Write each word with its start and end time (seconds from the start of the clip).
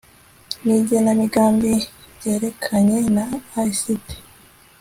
n 0.65 0.67
igenamigambi 0.77 1.71
ryerekeranye 2.15 2.97
na 3.15 3.25
ICT 3.67 4.05